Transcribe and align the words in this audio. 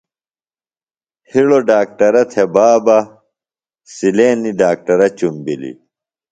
ہڑوۡ 1.31 1.63
ڈاکٹرہ 1.69 2.23
تھےۡ 2.31 2.49
بابہ، 2.53 2.97
سِلینیۡ 3.95 4.57
ڈاکٹرہ 4.59 5.07
چُمبِلیۡ 5.17 5.77